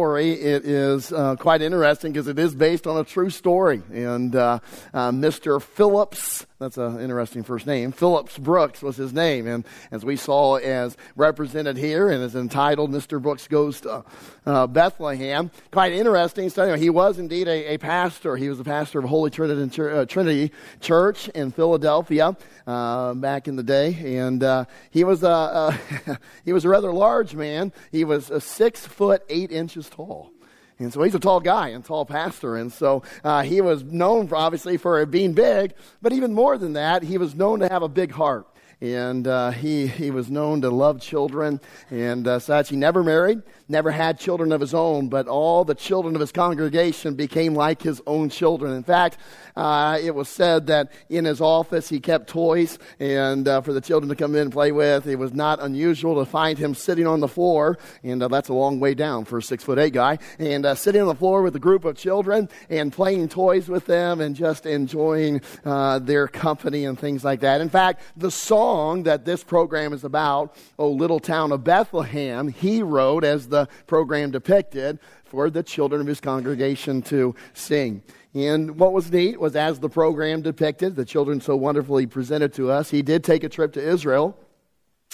[0.00, 0.30] story.
[0.30, 3.82] It is uh, quite interesting because it is based on a true story.
[3.92, 4.60] And uh,
[4.94, 5.60] uh, Mr.
[5.60, 9.48] Phillips, that's an interesting first name, Phillips Brooks was his name.
[9.48, 13.20] And as we saw as represented here and is entitled Mr.
[13.20, 14.04] Brooks Goes to
[14.46, 16.80] uh, Bethlehem, quite interesting study.
[16.80, 18.36] He was indeed a, a, pastor.
[18.36, 22.36] He was a pastor of Holy Trinity, uh, Trinity Church in Philadelphia
[22.68, 24.16] uh, back in the day.
[24.16, 25.76] And he, was a,
[26.44, 27.72] he was a rather large man.
[27.90, 30.30] He was a six foot eight inches tall.
[30.78, 32.56] And so he's a tall guy and tall pastor.
[32.56, 36.74] And so uh, he was known, for, obviously, for being big, but even more than
[36.74, 38.46] that, he was known to have a big heart
[38.80, 41.60] and uh, he, he was known to love children
[41.90, 42.68] and uh, such.
[42.68, 46.30] He never married, never had children of his own, but all the children of his
[46.30, 48.74] congregation became like his own children.
[48.74, 49.18] In fact,
[49.56, 53.80] uh, it was said that in his office he kept toys and uh, for the
[53.80, 55.08] children to come in and play with.
[55.08, 58.54] It was not unusual to find him sitting on the floor, and uh, that's a
[58.54, 61.42] long way down for a six foot eight guy, and uh, sitting on the floor
[61.42, 66.84] with a group of children and playing toys with them and just enjoying their company
[66.84, 67.60] and things like that.
[67.60, 72.48] In fact, the song song that this program is about, Oh Little Town of Bethlehem,
[72.48, 78.02] he wrote as the program depicted for the children of his congregation to sing.
[78.34, 82.70] And what was neat was as the program depicted, the children so wonderfully presented to
[82.70, 84.36] us, he did take a trip to Israel.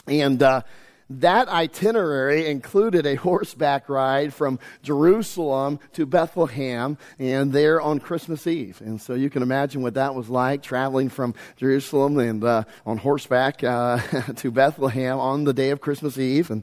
[0.08, 0.62] And uh,
[1.10, 8.80] that itinerary included a horseback ride from Jerusalem to Bethlehem and there on Christmas Eve.
[8.80, 12.98] And so you can imagine what that was like traveling from Jerusalem and uh, on
[12.98, 13.98] horseback uh,
[14.36, 16.50] to Bethlehem on the day of Christmas Eve.
[16.50, 16.62] And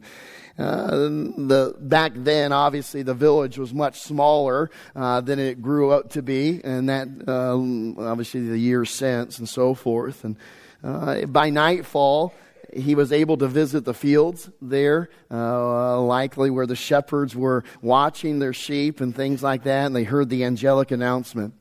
[0.58, 6.12] uh, the back then, obviously, the village was much smaller uh, than it grew up
[6.12, 7.56] to be, and that uh,
[8.04, 10.24] obviously the years since and so forth.
[10.24, 10.36] And
[10.84, 12.34] uh, by nightfall,
[12.74, 18.40] he was able to visit the fields there, uh, likely where the shepherds were watching
[18.40, 21.54] their sheep and things like that, and they heard the angelic announcement.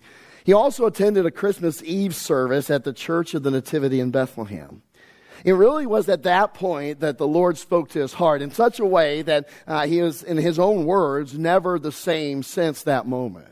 [0.44, 4.82] He also attended a Christmas Eve service at the Church of the Nativity in Bethlehem.
[5.44, 8.78] It really was at that point that the Lord spoke to his heart in such
[8.78, 13.06] a way that uh, he was, in his own words, never the same since that
[13.06, 13.47] moment.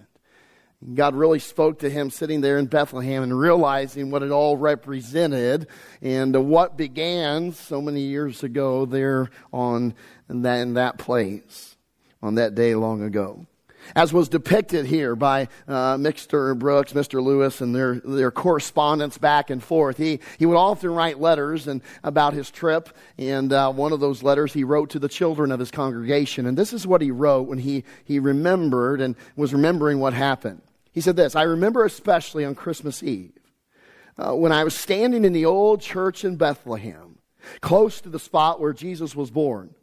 [0.94, 5.66] God really spoke to him sitting there in Bethlehem and realizing what it all represented
[6.00, 9.94] and what began so many years ago there on
[10.28, 11.76] in that, in that place
[12.22, 13.44] on that day long ago.
[13.96, 16.56] As was depicted here by uh, Mr.
[16.56, 17.22] Brooks, Mr.
[17.22, 19.96] Lewis, and their, their correspondence back and forth.
[19.96, 24.22] He, he would often write letters and, about his trip, and uh, one of those
[24.22, 26.46] letters he wrote to the children of his congregation.
[26.46, 30.60] And this is what he wrote when he, he remembered and was remembering what happened.
[30.92, 33.32] He said this I remember especially on Christmas Eve
[34.18, 37.18] uh, when I was standing in the old church in Bethlehem,
[37.60, 39.74] close to the spot where Jesus was born.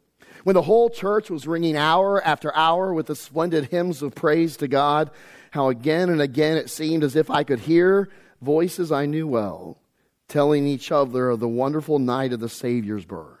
[0.44, 4.56] When the whole church was ringing hour after hour with the splendid hymns of praise
[4.58, 5.10] to God,
[5.50, 8.08] how again and again it seemed as if I could hear
[8.40, 9.78] voices I knew well
[10.28, 13.35] telling each other of the wonderful night of the Savior's birth.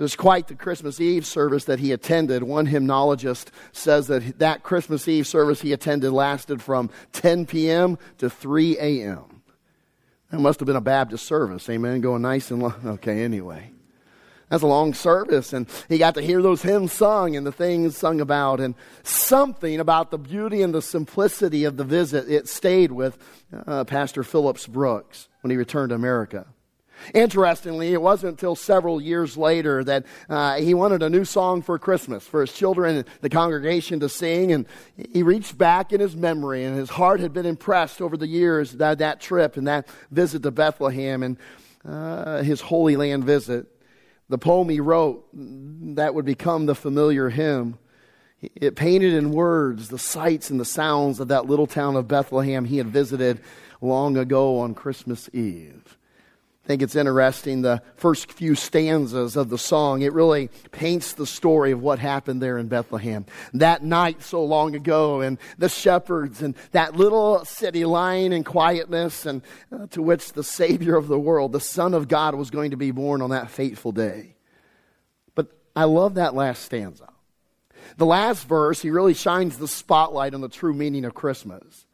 [0.00, 2.42] It was quite the Christmas Eve service that he attended.
[2.42, 7.98] One hymnologist says that that Christmas Eve service he attended lasted from 10 p.m.
[8.16, 9.42] to 3 a.m.
[10.30, 12.76] That must have been a Baptist service, amen, going nice and long.
[12.82, 13.72] Okay, anyway.
[14.48, 17.94] That's a long service, and he got to hear those hymns sung and the things
[17.94, 22.26] sung about, and something about the beauty and the simplicity of the visit.
[22.26, 23.18] It stayed with
[23.66, 26.46] uh, Pastor Phillips Brooks when he returned to America.
[27.14, 31.78] Interestingly, it wasn't until several years later that uh, he wanted a new song for
[31.78, 34.52] Christmas for his children and the congregation to sing.
[34.52, 34.66] And
[35.12, 38.72] he reached back in his memory, and his heart had been impressed over the years
[38.72, 41.36] that, that trip and that visit to Bethlehem and
[41.84, 43.66] uh, his Holy Land visit.
[44.28, 47.78] The poem he wrote that would become the familiar hymn.
[48.54, 52.64] It painted in words the sights and the sounds of that little town of Bethlehem
[52.64, 53.40] he had visited
[53.80, 55.98] long ago on Christmas Eve.
[56.64, 60.02] I think it's interesting the first few stanzas of the song.
[60.02, 63.24] It really paints the story of what happened there in Bethlehem.
[63.54, 69.24] That night so long ago, and the shepherds, and that little city lying in quietness,
[69.24, 69.42] and
[69.72, 72.76] uh, to which the Savior of the world, the Son of God, was going to
[72.76, 74.36] be born on that fateful day.
[75.34, 77.08] But I love that last stanza.
[77.96, 81.86] The last verse, he really shines the spotlight on the true meaning of Christmas.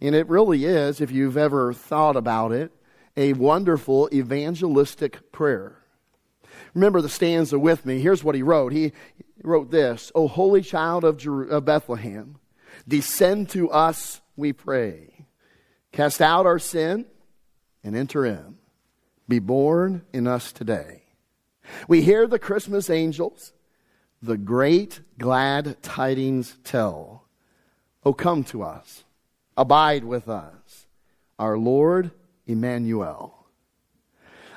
[0.00, 2.72] And it really is, if you've ever thought about it,
[3.16, 5.76] a wonderful evangelistic prayer.
[6.74, 8.00] Remember the stanza with me.
[8.00, 8.72] Here's what he wrote.
[8.72, 8.92] He
[9.42, 12.36] wrote this O holy child of, Jer- of Bethlehem,
[12.86, 15.26] descend to us, we pray.
[15.92, 17.06] Cast out our sin
[17.82, 18.56] and enter in.
[19.28, 21.02] Be born in us today.
[21.88, 23.52] We hear the Christmas angels
[24.22, 27.24] the great glad tidings tell.
[28.04, 29.04] O come to us,
[29.56, 30.86] abide with us,
[31.38, 32.10] our Lord
[32.46, 33.40] Emmanuel.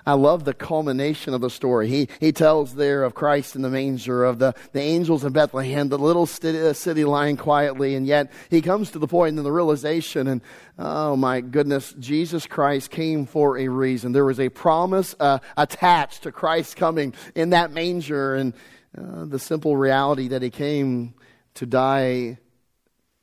[0.06, 1.88] I love the culmination of the story.
[1.88, 5.88] He, he tells there of Christ in the manger, of the, the angels in Bethlehem,
[5.88, 9.52] the little city, city lying quietly, and yet he comes to the point in the
[9.52, 10.42] realization, and
[10.78, 14.12] oh my goodness, Jesus Christ came for a reason.
[14.12, 18.54] There was a promise uh, attached to Christ coming in that manger, and
[18.98, 21.14] uh, the simple reality that he came
[21.56, 22.40] to die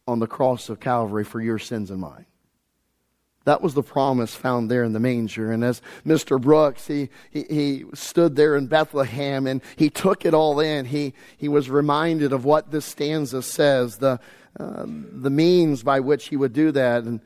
[0.09, 2.25] on the cross of Calvary for your sins and mine.
[3.45, 5.51] That was the promise found there in the manger.
[5.51, 6.41] And as Mr.
[6.41, 10.85] Brooks, he, he, he, stood there in Bethlehem and he took it all in.
[10.85, 14.21] He, he was reminded of what this stanza says, the,
[14.59, 17.21] uh, the means by which he would do that, and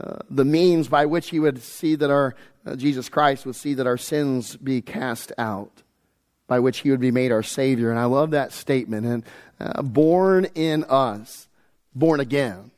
[0.00, 2.34] uh, the means by which he would see that our,
[2.64, 5.82] uh, Jesus Christ would see that our sins be cast out
[6.46, 7.90] by which he would be made our Savior.
[7.90, 9.06] And I love that statement.
[9.06, 9.24] And
[9.60, 11.48] uh, born in us,
[11.94, 12.70] born again.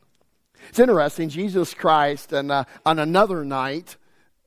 [0.70, 3.96] It's interesting, Jesus Christ, and uh, on another night,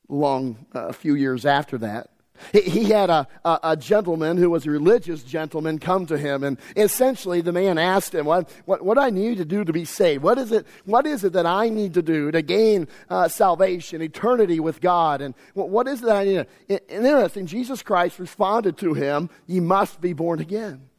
[0.07, 2.09] long, uh, a few years after that,
[2.53, 6.57] he had a, a, a, gentleman who was a religious gentleman come to him, and
[6.77, 10.23] essentially the man asked him, What, what, what I need to do to be saved?
[10.23, 14.01] What is it, what is it that I need to do to gain uh, salvation,
[14.01, 15.21] eternity with God?
[15.21, 16.47] And what is it that I need?
[16.69, 20.89] To, and interesting, Jesus Christ responded to him, You must be born again.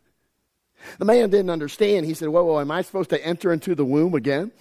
[0.99, 2.05] The man didn't understand.
[2.05, 4.53] He said, Whoa, whoa, am I supposed to enter into the womb again?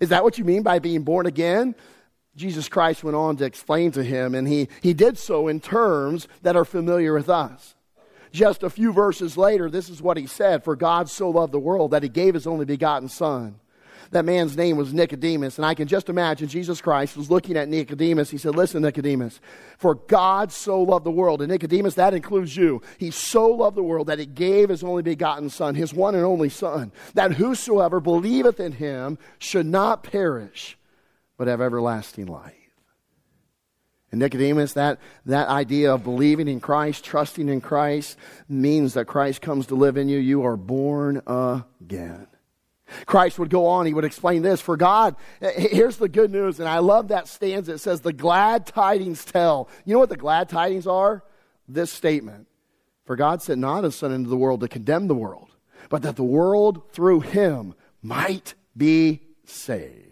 [0.00, 1.74] Is that what you mean by being born again?
[2.36, 6.26] Jesus Christ went on to explain to him, and he, he did so in terms
[6.42, 7.74] that are familiar with us.
[8.32, 11.60] Just a few verses later, this is what he said For God so loved the
[11.60, 13.60] world that he gave his only begotten Son.
[14.14, 17.68] That man's name was Nicodemus, and I can just imagine Jesus Christ was looking at
[17.68, 18.30] Nicodemus.
[18.30, 19.40] He said, Listen, Nicodemus,
[19.76, 22.80] for God so loved the world, and Nicodemus, that includes you.
[22.96, 26.24] He so loved the world that he gave his only begotten Son, his one and
[26.24, 30.78] only Son, that whosoever believeth in him should not perish
[31.36, 32.54] but have everlasting life.
[34.12, 38.16] And Nicodemus, that, that idea of believing in Christ, trusting in Christ,
[38.48, 40.18] means that Christ comes to live in you.
[40.18, 42.28] You are born again.
[43.06, 44.60] Christ would go on, he would explain this.
[44.60, 47.74] For God, here's the good news, and I love that stanza.
[47.74, 49.68] It says, The glad tidings tell.
[49.84, 51.24] You know what the glad tidings are?
[51.68, 52.46] This statement
[53.04, 55.50] For God sent not his Son into the world to condemn the world,
[55.88, 60.03] but that the world through him might be saved.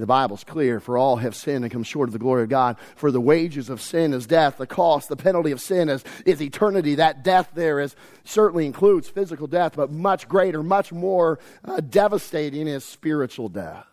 [0.00, 0.80] The Bible's clear.
[0.80, 2.76] For all have sinned and come short of the glory of God.
[2.96, 4.56] For the wages of sin is death.
[4.56, 6.96] The cost, the penalty of sin is, is eternity.
[6.96, 7.94] That death there is
[8.24, 13.86] certainly includes physical death, but much greater, much more uh, devastating is spiritual death.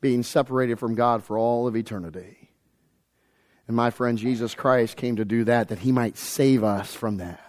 [0.00, 2.50] Being separated from God for all of eternity.
[3.66, 7.18] And my friend Jesus Christ came to do that, that he might save us from
[7.18, 7.40] that.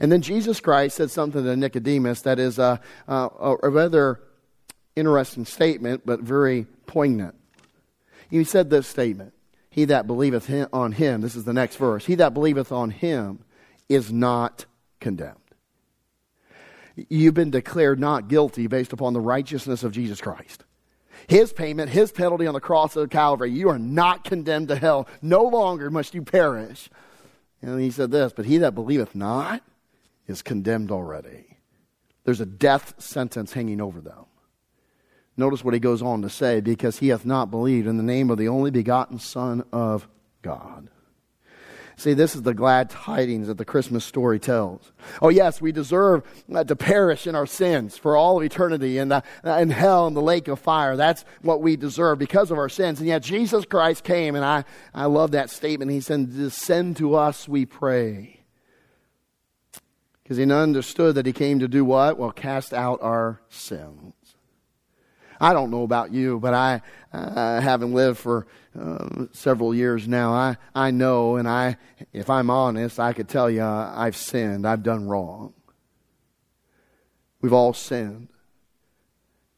[0.00, 4.20] And then Jesus Christ said something to Nicodemus that is a, a, a rather
[4.96, 7.34] interesting statement, but very poignant.
[8.30, 9.34] He said this statement
[9.70, 13.40] He that believeth on him, this is the next verse, he that believeth on him
[13.88, 14.66] is not
[15.00, 15.36] condemned.
[17.08, 20.64] You've been declared not guilty based upon the righteousness of Jesus Christ.
[21.28, 25.08] His payment, his penalty on the cross of Calvary, you are not condemned to hell.
[25.20, 26.90] No longer must you perish.
[27.60, 29.62] And he said this, but he that believeth not
[30.26, 31.58] is condemned already.
[32.24, 34.24] There's a death sentence hanging over them.
[35.36, 38.30] Notice what he goes on to say, because he hath not believed in the name
[38.30, 40.06] of the only begotten Son of
[40.42, 40.88] God.
[41.96, 44.92] See, this is the glad tidings that the Christmas story tells.
[45.20, 46.22] Oh, yes, we deserve
[46.52, 50.06] uh, to perish in our sins for all of eternity in, the, uh, in hell
[50.06, 50.96] and the lake of fire.
[50.96, 52.98] That's what we deserve because of our sins.
[52.98, 55.90] And yet Jesus Christ came, and I, I love that statement.
[55.90, 58.40] He said, Descend to us, we pray.
[60.22, 62.18] Because he understood that he came to do what?
[62.18, 64.14] Well, cast out our sins.
[65.42, 66.82] I don't know about you, but I,
[67.12, 68.46] uh, having lived for
[68.78, 71.78] uh, several years now, I, I know, and I,
[72.12, 74.64] if I'm honest, I could tell you uh, I've sinned.
[74.64, 75.52] I've done wrong.
[77.40, 78.28] We've all sinned.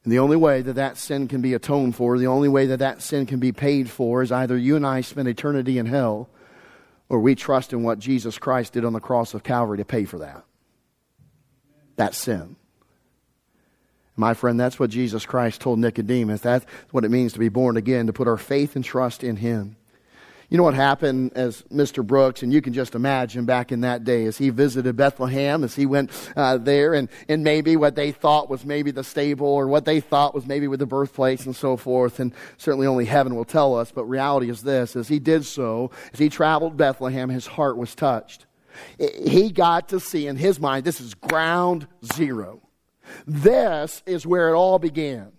[0.05, 2.79] And the only way that that sin can be atoned for, the only way that
[2.79, 6.31] that sin can be paid for, is either you and I spend eternity in hell,
[7.11, 10.07] or we trust in what Jesus Christ did on the cross of Calvary to pay
[10.07, 10.45] for that.
[11.97, 12.57] That sin.
[14.17, 16.41] My friend, that's what Jesus Christ told Nicodemus.
[16.41, 19.37] That's what it means to be born again, to put our faith and trust in
[19.37, 19.77] Him.
[20.51, 22.07] You know what happened as Mr.
[22.07, 25.75] Brooks, and you can just imagine back in that day as he visited Bethlehem, as
[25.75, 29.67] he went uh, there, and, and maybe what they thought was maybe the stable, or
[29.67, 33.35] what they thought was maybe with the birthplace and so forth, and certainly only heaven
[33.35, 37.31] will tell us, but reality is this, as he did so, as he traveled Bethlehem,
[37.31, 38.47] his heart was touched.
[38.99, 42.61] He got to see in his mind, this is ground zero.
[43.27, 45.33] This is where it all began.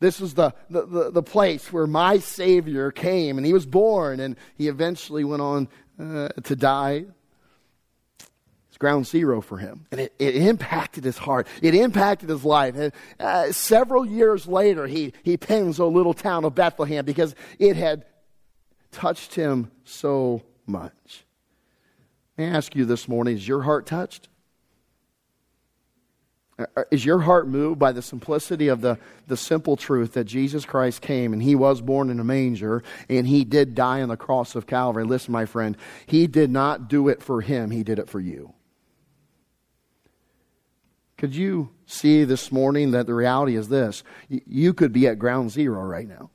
[0.00, 4.20] This is the, the, the, the, place where my Savior came, and he was born,
[4.20, 5.68] and he eventually went on
[6.00, 7.06] uh, to die.
[8.68, 9.86] It's ground zero for him.
[9.90, 12.76] And it, it impacted his heart, it impacted his life.
[12.76, 17.74] And, uh, several years later, he, he pens a little town of Bethlehem because it
[17.74, 18.04] had
[18.92, 21.24] touched him so much.
[22.36, 24.28] May I ask you this morning is your heart touched?
[26.58, 28.98] Uh, is your heart moved by the simplicity of the,
[29.28, 33.28] the simple truth that Jesus Christ came and he was born in a manger and
[33.28, 35.04] he did die on the cross of Calvary?
[35.04, 38.54] Listen, my friend, he did not do it for him, he did it for you.
[41.16, 44.02] Could you see this morning that the reality is this?
[44.28, 46.30] You could be at ground zero right now.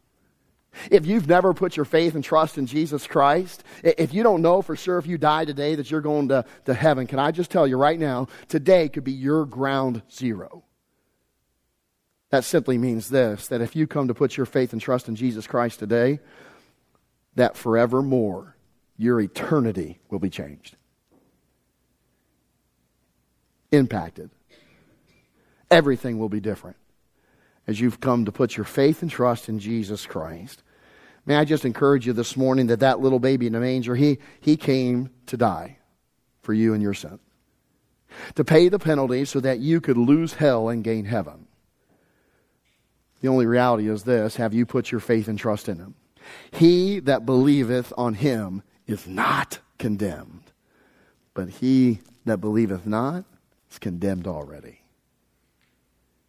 [0.90, 4.62] If you've never put your faith and trust in Jesus Christ, if you don't know
[4.62, 7.52] for sure if you die today that you're going to, to heaven, can I just
[7.52, 10.64] tell you right now, today could be your ground zero.
[12.30, 15.16] That simply means this that if you come to put your faith and trust in
[15.16, 16.20] Jesus Christ today,
[17.36, 18.56] that forevermore
[18.98, 20.76] your eternity will be changed,
[23.72, 24.30] impacted.
[25.70, 26.78] Everything will be different
[27.68, 30.64] as you've come to put your faith and trust in Jesus Christ.
[31.26, 34.20] May I just encourage you this morning that that little baby in the manger, he,
[34.42, 35.78] he came to die
[36.42, 37.20] for you and your sin,
[38.36, 41.48] to pay the penalty so that you could lose hell and gain heaven.
[43.22, 45.96] The only reality is this have you put your faith and trust in him?
[46.52, 50.52] He that believeth on him is not condemned,
[51.34, 53.24] but he that believeth not
[53.72, 54.83] is condemned already.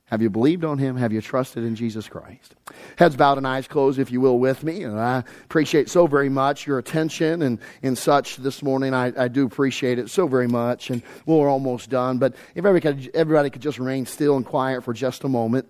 [0.07, 0.97] Have you believed on him?
[0.97, 2.55] Have you trusted in Jesus Christ?
[2.97, 4.83] Heads bowed and eyes closed, if you will, with me.
[4.83, 8.93] And I appreciate so very much your attention and, and such this morning.
[8.93, 10.91] I, I do appreciate it so very much.
[10.91, 12.19] And we're almost done.
[12.19, 15.67] But if everybody could, everybody could just remain still and quiet for just a moment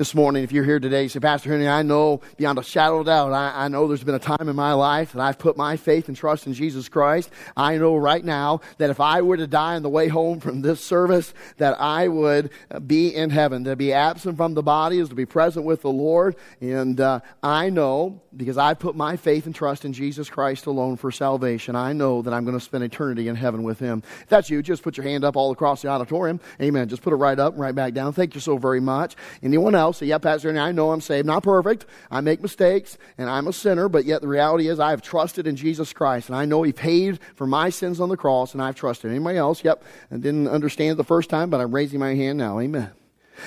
[0.00, 3.00] this morning, if you're here today, you say, Pastor Henry, I know beyond a shadow
[3.00, 5.58] of doubt, I, I, know there's been a time in my life that I've put
[5.58, 7.28] my faith and trust in Jesus Christ.
[7.54, 10.62] I know right now that if I were to die on the way home from
[10.62, 12.48] this service, that I would
[12.86, 13.64] be in heaven.
[13.64, 16.34] To be absent from the body is to be present with the Lord.
[16.62, 20.96] And uh, I know, because I put my faith and trust in Jesus Christ alone
[20.96, 24.02] for salvation, I know that I'm going to spend eternity in heaven with Him.
[24.22, 26.40] If that's you, just put your hand up all across the auditorium.
[26.58, 26.88] Amen.
[26.88, 28.14] Just put it right up and right back down.
[28.14, 29.14] Thank you so very much.
[29.42, 29.89] Anyone else?
[29.92, 31.26] Say, yeah, Pastor, I know I'm saved.
[31.26, 31.86] Not perfect.
[32.10, 35.46] I make mistakes, and I'm a sinner, but yet the reality is I have trusted
[35.46, 38.62] in Jesus Christ, and I know He paid for my sins on the cross, and
[38.62, 39.10] I've trusted.
[39.10, 39.64] Anybody else?
[39.64, 39.82] Yep.
[40.10, 42.60] I didn't understand it the first time, but I'm raising my hand now.
[42.60, 42.90] Amen.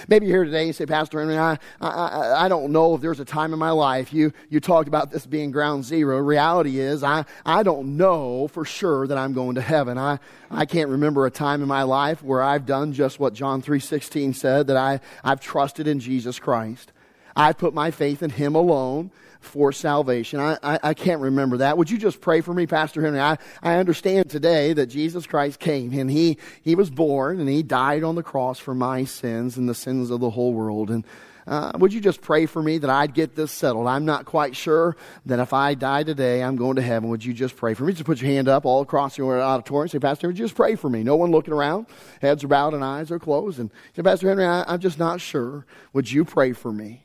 [0.07, 3.19] Maybe you're here today and say, Pastor Henry, I, I, I don't know if there's
[3.19, 4.13] a time in my life.
[4.13, 6.17] You, you talked about this being ground zero.
[6.17, 9.97] Reality is, I, I don't know for sure that I'm going to heaven.
[9.97, 10.19] I,
[10.49, 14.35] I can't remember a time in my life where I've done just what John 3.16
[14.35, 16.91] said, that I, I've trusted in Jesus Christ.
[17.35, 19.11] I've put my faith in Him alone
[19.43, 20.39] for salvation.
[20.39, 21.77] I, I, I, can't remember that.
[21.77, 23.19] Would you just pray for me, Pastor Henry?
[23.19, 27.63] I, I understand today that Jesus Christ came and he, he was born and He
[27.63, 30.89] died on the cross for my sins and the sins of the whole world.
[30.89, 31.05] And
[31.45, 33.87] uh, would you just pray for me that I'd get this settled?
[33.87, 34.95] I'm not quite sure
[35.25, 37.09] that if I die today, I'm going to heaven.
[37.09, 37.93] Would you just pray for me?
[37.93, 39.89] Just put your hand up all across the auditorium.
[39.89, 41.03] Say, Pastor, you just pray for me?
[41.03, 41.87] No one looking around.
[42.21, 43.59] Heads are bowed and eyes are closed.
[43.59, 45.65] And say, Pastor Henry, I, I'm just not sure.
[45.91, 47.02] Would you pray for me?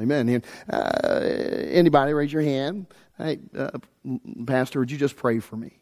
[0.00, 0.28] Amen.
[0.28, 2.86] And, uh, anybody raise your hand?
[3.18, 3.78] Hey, uh,
[4.46, 5.78] Pastor, would you just pray for me?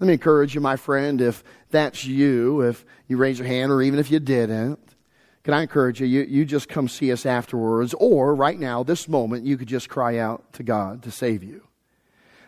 [0.00, 3.82] Let me encourage you, my friend, if that's you, if you raise your hand, or
[3.82, 4.78] even if you didn't,
[5.44, 9.08] can I encourage you, you, you just come see us afterwards, or right now, this
[9.08, 11.62] moment, you could just cry out to God to save you.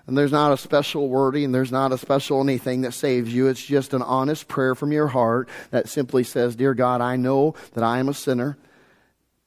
[0.07, 3.49] And there's not a special wording, there's not a special anything that saves you.
[3.49, 7.55] It's just an honest prayer from your heart that simply says, Dear God, I know
[7.75, 8.59] that I am a sinner.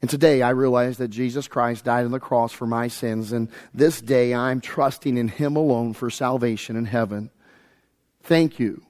[0.06, 3.32] And today I realize that Jesus Christ died on the cross for my sins.
[3.32, 7.32] And this day I'm trusting in Him alone for salvation in heaven.
[8.22, 8.84] Thank you,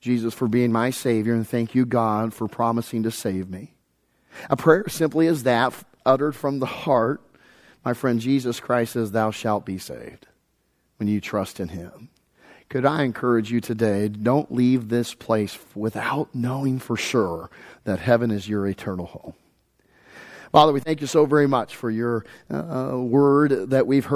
[0.00, 1.32] Jesus, for being my Savior.
[1.32, 3.76] And thank you, God, for promising to save me.
[4.50, 5.72] A prayer simply as that,
[6.04, 7.22] uttered from the heart.
[7.84, 10.26] My friend Jesus Christ says, Thou shalt be saved
[10.96, 12.08] when you trust in Him.
[12.68, 17.48] Could I encourage you today, don't leave this place without knowing for sure
[17.84, 19.34] that heaven is your eternal home.
[20.56, 24.04] Father, we thank you so very much for your uh, word that we've heard.